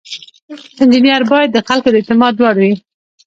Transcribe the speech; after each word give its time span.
انجینر 0.81 1.21
باید 1.31 1.49
د 1.53 1.57
خلکو 1.67 1.87
د 1.91 1.95
اعتماد 1.99 2.33
وړ 2.37 2.55
وي. 2.63 2.73